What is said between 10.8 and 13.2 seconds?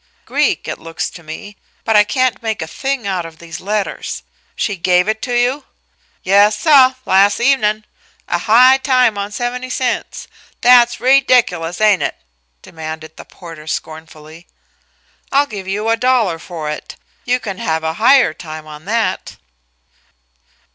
reediculous, ain't it?" demanded